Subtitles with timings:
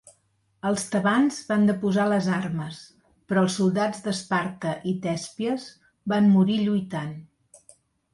[0.67, 2.79] Els tebans van deposar les armes
[3.31, 5.67] però els soldats d'Esparta i Tèspies
[6.15, 7.13] van morir lluitant.